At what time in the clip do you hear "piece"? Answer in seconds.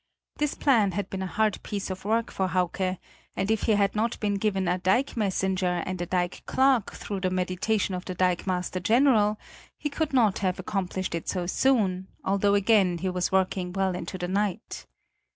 1.61-1.91